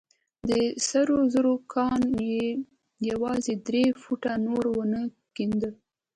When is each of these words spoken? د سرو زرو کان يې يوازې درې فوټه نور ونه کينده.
د 0.49 0.51
سرو 0.87 1.17
زرو 1.33 1.55
کان 1.73 2.01
يې 2.29 2.45
يوازې 3.11 3.53
درې 3.67 3.85
فوټه 4.01 4.33
نور 4.45 4.63
ونه 4.77 5.01
کينده. 5.35 5.69